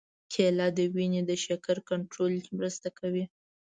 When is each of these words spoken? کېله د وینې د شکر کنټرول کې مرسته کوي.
کېله 0.31 0.67
د 0.77 0.79
وینې 0.95 1.21
د 1.29 1.31
شکر 1.45 1.77
کنټرول 1.89 2.33
کې 2.43 2.51
مرسته 2.59 2.87
کوي. 2.99 3.25